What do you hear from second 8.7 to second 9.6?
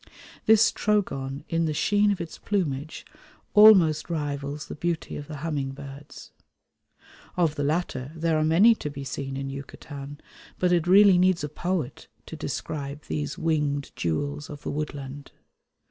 to be seen in